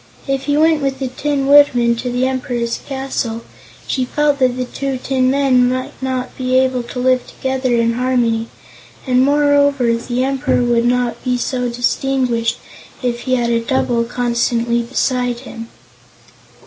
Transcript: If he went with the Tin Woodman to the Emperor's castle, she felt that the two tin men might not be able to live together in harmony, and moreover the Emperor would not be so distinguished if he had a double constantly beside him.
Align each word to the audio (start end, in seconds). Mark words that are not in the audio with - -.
If 0.27 0.45
he 0.45 0.57
went 0.57 0.81
with 0.81 0.97
the 0.97 1.09
Tin 1.09 1.45
Woodman 1.45 1.95
to 1.97 2.11
the 2.11 2.25
Emperor's 2.27 2.79
castle, 2.87 3.43
she 3.85 4.03
felt 4.03 4.39
that 4.39 4.57
the 4.57 4.65
two 4.65 4.97
tin 4.97 5.29
men 5.29 5.69
might 5.69 5.93
not 6.01 6.35
be 6.39 6.57
able 6.57 6.81
to 6.81 6.97
live 6.99 7.27
together 7.27 7.75
in 7.75 7.93
harmony, 7.93 8.47
and 9.05 9.23
moreover 9.23 9.93
the 9.93 10.23
Emperor 10.23 10.63
would 10.63 10.85
not 10.85 11.23
be 11.23 11.37
so 11.37 11.69
distinguished 11.69 12.57
if 13.03 13.19
he 13.29 13.35
had 13.35 13.51
a 13.51 13.59
double 13.63 14.03
constantly 14.03 14.81
beside 14.81 15.41
him. 15.41 15.69